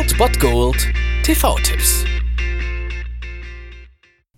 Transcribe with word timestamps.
Old 0.00 0.16
Bot 0.16 0.40
Gold 0.40 0.88
TV-Tipps. 1.24 2.06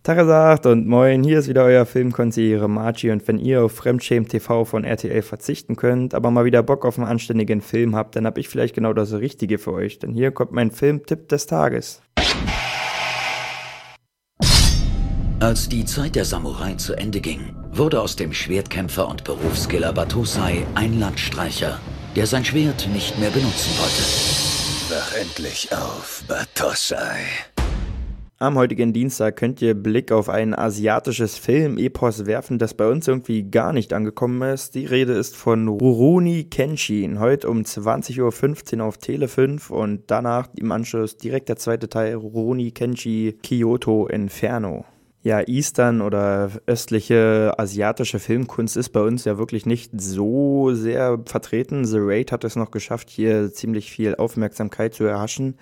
Tagesagt 0.02 0.66
und 0.66 0.88
moin, 0.88 1.22
hier 1.22 1.38
ist 1.38 1.46
wieder 1.46 1.62
euer 1.62 1.86
Filmkonsigliere 1.86 2.68
Margie 2.68 3.12
und 3.12 3.28
wenn 3.28 3.38
ihr 3.38 3.62
auf 3.62 3.70
Fremdschämen 3.70 4.28
TV 4.28 4.64
von 4.64 4.82
RTL 4.82 5.22
verzichten 5.22 5.76
könnt, 5.76 6.14
aber 6.14 6.32
mal 6.32 6.44
wieder 6.44 6.64
Bock 6.64 6.84
auf 6.84 6.98
einen 6.98 7.06
anständigen 7.06 7.60
Film 7.60 7.94
habt, 7.94 8.16
dann 8.16 8.26
hab 8.26 8.38
ich 8.38 8.48
vielleicht 8.48 8.74
genau 8.74 8.92
das 8.92 9.12
Richtige 9.12 9.58
für 9.58 9.72
euch, 9.72 10.00
denn 10.00 10.12
hier 10.12 10.32
kommt 10.32 10.50
mein 10.50 10.72
Filmtipp 10.72 11.28
des 11.28 11.46
Tages. 11.46 12.02
Als 15.38 15.68
die 15.68 15.84
Zeit 15.84 16.16
der 16.16 16.24
Samurai 16.24 16.74
zu 16.74 16.94
Ende 16.94 17.20
ging, 17.20 17.54
wurde 17.70 18.00
aus 18.00 18.16
dem 18.16 18.32
Schwertkämpfer 18.32 19.08
und 19.08 19.22
Berufskiller 19.22 19.92
Batosai 19.92 20.66
ein 20.74 20.98
Landstreicher, 20.98 21.78
der 22.16 22.26
sein 22.26 22.44
Schwert 22.44 22.88
nicht 22.92 23.16
mehr 23.20 23.30
benutzen 23.30 23.70
wollte. 23.78 24.41
Wach 24.94 25.14
endlich 25.14 25.70
auf, 25.72 26.22
Batosai. 26.28 27.24
Am 28.38 28.56
heutigen 28.56 28.92
Dienstag 28.92 29.36
könnt 29.36 29.62
ihr 29.62 29.72
Blick 29.72 30.12
auf 30.12 30.28
ein 30.28 30.54
asiatisches 30.54 31.38
Film-Epos 31.38 32.26
werfen, 32.26 32.58
das 32.58 32.74
bei 32.74 32.86
uns 32.86 33.08
irgendwie 33.08 33.44
gar 33.44 33.72
nicht 33.72 33.94
angekommen 33.94 34.42
ist. 34.42 34.74
Die 34.74 34.84
Rede 34.84 35.14
ist 35.14 35.34
von 35.34 35.66
Rurouni 35.66 36.44
Kenshin, 36.44 37.20
heute 37.20 37.48
um 37.48 37.62
20.15 37.62 38.80
Uhr 38.80 38.84
auf 38.84 38.98
Tele 38.98 39.28
5 39.28 39.70
und 39.70 40.02
danach 40.08 40.48
im 40.56 40.70
Anschluss 40.70 41.16
direkt 41.16 41.48
der 41.48 41.56
zweite 41.56 41.88
Teil 41.88 42.14
Rurouni 42.16 42.72
Kenshi 42.72 43.38
Kyoto 43.42 44.08
Inferno 44.08 44.84
ja, 45.22 45.40
Eastern 45.46 46.00
oder 46.00 46.50
östliche 46.66 47.54
asiatische 47.56 48.18
Filmkunst 48.18 48.76
ist 48.76 48.88
bei 48.88 49.00
uns 49.00 49.24
ja 49.24 49.38
wirklich 49.38 49.66
nicht 49.66 49.92
so 49.96 50.74
sehr 50.74 51.20
vertreten. 51.26 51.84
The 51.84 51.98
Raid 52.00 52.32
hat 52.32 52.42
es 52.42 52.56
noch 52.56 52.72
geschafft, 52.72 53.08
hier 53.08 53.52
ziemlich 53.52 53.92
viel 53.92 54.16
Aufmerksamkeit 54.16 54.94
zu 54.94 55.04
erhaschen. 55.04 55.58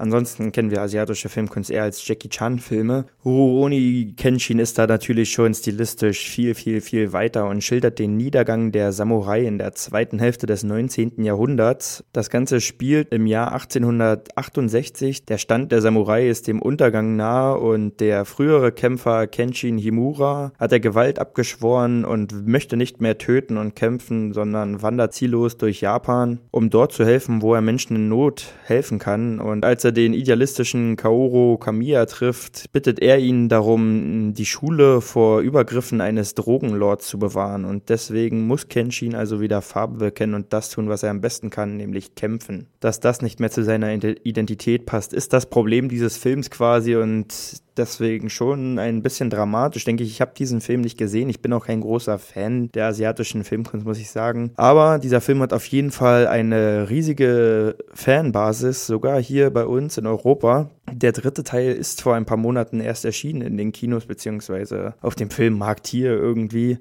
Ansonsten 0.00 0.50
kennen 0.50 0.70
wir 0.70 0.80
asiatische 0.80 1.28
Filmkunst 1.28 1.70
eher 1.70 1.82
als 1.82 2.08
Jackie 2.08 2.30
Chan-Filme. 2.30 3.04
Rurouni 3.22 4.14
Kenshin 4.16 4.58
ist 4.58 4.78
da 4.78 4.86
natürlich 4.86 5.30
schon 5.30 5.52
stilistisch 5.52 6.26
viel, 6.30 6.54
viel, 6.54 6.80
viel 6.80 7.12
weiter 7.12 7.46
und 7.46 7.62
schildert 7.62 7.98
den 7.98 8.16
Niedergang 8.16 8.72
der 8.72 8.92
Samurai 8.92 9.44
in 9.44 9.58
der 9.58 9.72
zweiten 9.72 10.18
Hälfte 10.18 10.46
des 10.46 10.64
19. 10.64 11.22
Jahrhunderts. 11.22 12.02
Das 12.14 12.30
Ganze 12.30 12.62
spielt 12.62 13.12
im 13.12 13.26
Jahr 13.26 13.52
1868. 13.52 15.26
Der 15.26 15.36
Stand 15.36 15.70
der 15.70 15.82
Samurai 15.82 16.30
ist 16.30 16.48
dem 16.48 16.62
Untergang 16.62 17.16
nahe 17.16 17.58
und 17.58 18.00
der 18.00 18.24
frühere 18.24 18.72
Kämpfer 18.72 19.26
Kenshin 19.26 19.76
Himura 19.76 20.52
hat 20.58 20.72
der 20.72 20.80
Gewalt 20.80 21.18
abgeschworen 21.18 22.06
und 22.06 22.46
möchte 22.46 22.78
nicht 22.78 23.02
mehr 23.02 23.18
töten 23.18 23.58
und 23.58 23.76
kämpfen, 23.76 24.32
sondern 24.32 24.80
wandert 24.80 25.12
ziellos 25.12 25.58
durch 25.58 25.82
Japan, 25.82 26.40
um 26.50 26.70
dort 26.70 26.92
zu 26.92 27.04
helfen, 27.04 27.42
wo 27.42 27.54
er 27.54 27.60
Menschen 27.60 27.96
in 27.96 28.08
Not 28.08 28.54
helfen 28.64 28.98
kann. 28.98 29.40
Und 29.40 29.66
als 29.66 29.84
er 29.84 29.89
er 29.90 29.92
den 29.92 30.14
idealistischen 30.14 30.96
Kaoru 30.96 31.58
Kamiya 31.58 32.06
trifft, 32.06 32.72
bittet 32.72 33.00
er 33.00 33.18
ihn 33.18 33.48
darum, 33.48 34.34
die 34.34 34.46
Schule 34.46 35.00
vor 35.00 35.40
Übergriffen 35.40 36.00
eines 36.00 36.34
Drogenlords 36.34 37.08
zu 37.08 37.18
bewahren. 37.18 37.64
Und 37.64 37.88
deswegen 37.88 38.46
muss 38.46 38.68
Kenshin 38.68 39.14
also 39.14 39.40
wieder 39.40 39.62
Farbe 39.62 39.98
bekennen 39.98 40.34
und 40.34 40.52
das 40.52 40.70
tun, 40.70 40.88
was 40.88 41.02
er 41.02 41.10
am 41.10 41.20
besten 41.20 41.50
kann, 41.50 41.76
nämlich 41.76 42.14
kämpfen. 42.14 42.68
Dass 42.78 43.00
das 43.00 43.20
nicht 43.20 43.40
mehr 43.40 43.50
zu 43.50 43.64
seiner 43.64 43.92
Identität 43.92 44.86
passt, 44.86 45.12
ist 45.12 45.32
das 45.32 45.46
Problem 45.46 45.88
dieses 45.88 46.16
Films 46.16 46.50
quasi 46.50 46.94
und 46.94 47.34
deswegen 47.80 48.30
schon 48.30 48.78
ein 48.78 49.02
bisschen 49.02 49.30
dramatisch, 49.30 49.84
denke 49.84 50.04
ich. 50.04 50.10
Ich 50.10 50.20
habe 50.20 50.32
diesen 50.36 50.60
Film 50.60 50.82
nicht 50.82 50.98
gesehen. 50.98 51.28
Ich 51.28 51.40
bin 51.40 51.52
auch 51.52 51.66
kein 51.66 51.80
großer 51.80 52.18
Fan 52.18 52.70
der 52.72 52.86
asiatischen 52.86 53.44
Filmkunst, 53.44 53.86
muss 53.86 53.98
ich 53.98 54.10
sagen. 54.10 54.52
Aber 54.56 54.98
dieser 54.98 55.20
Film 55.20 55.40
hat 55.40 55.52
auf 55.52 55.66
jeden 55.66 55.90
Fall 55.90 56.26
eine 56.26 56.90
riesige 56.90 57.76
Fanbasis, 57.94 58.86
sogar 58.86 59.20
hier 59.20 59.50
bei 59.50 59.64
uns 59.64 59.98
in 59.98 60.06
Europa. 60.06 60.70
Der 60.92 61.12
dritte 61.12 61.42
Teil 61.42 61.72
ist 61.72 62.02
vor 62.02 62.14
ein 62.14 62.26
paar 62.26 62.36
Monaten 62.36 62.80
erst 62.80 63.04
erschienen 63.04 63.42
in 63.42 63.56
den 63.56 63.72
Kinos, 63.72 64.06
beziehungsweise 64.06 64.94
auf 65.00 65.14
dem 65.14 65.30
Filmmarkt 65.30 65.86
hier 65.86 66.10
irgendwie. 66.10 66.78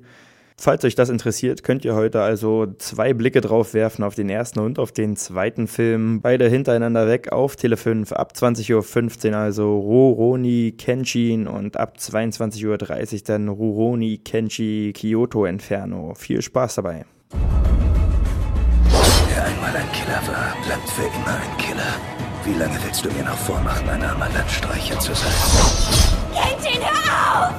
Falls 0.61 0.83
euch 0.83 0.95
das 0.95 1.07
interessiert, 1.07 1.63
könnt 1.63 1.85
ihr 1.85 1.95
heute 1.95 2.21
also 2.21 2.67
zwei 2.79 3.13
Blicke 3.13 3.39
drauf 3.39 3.73
werfen 3.73 4.03
auf 4.03 4.15
den 4.15 4.29
ersten 4.29 4.59
und 4.59 4.77
auf 4.77 4.91
den 4.91 5.15
zweiten 5.15 5.67
Film. 5.67 6.19
Beide 6.19 6.49
hintereinander 6.49 7.07
weg 7.07 7.31
auf 7.31 7.55
Tele 7.55 7.77
5 7.77 8.11
ab 8.11 8.33
20.15 8.35 9.29
Uhr, 9.29 9.37
also 9.37 9.79
Roroni 9.79 10.73
Kenshin 10.77 11.47
und 11.47 11.77
ab 11.77 11.95
22.30 11.97 12.65
Uhr 12.67 13.21
dann 13.25 13.47
Ruroni 13.47 14.17
Kenshi 14.17 14.91
Kyoto 14.93 15.45
Inferno. 15.45 16.13
Viel 16.15 16.41
Spaß 16.41 16.75
dabei. 16.75 17.05
Wer 19.29 19.45
einmal 19.45 19.73
ein 19.77 19.91
Killer 19.93 20.21
war, 20.27 20.57
bleibt 20.65 20.89
für 20.89 21.03
immer 21.03 21.37
ein 21.37 21.57
Killer. 21.57 21.95
Wie 22.43 22.59
lange 22.59 22.77
willst 22.83 23.05
du 23.05 23.09
mir 23.11 23.23
noch 23.23 23.37
vormachen, 23.37 23.87
ein 23.87 24.03
armer 24.03 24.27
Landstreicher 24.33 24.99
zu 24.99 25.15
sein? 25.15 25.31
Kenshin, 26.33 26.81
hör 26.81 27.47
auf! 27.47 27.58